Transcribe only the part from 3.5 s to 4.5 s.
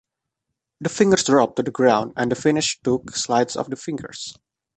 off the fingers.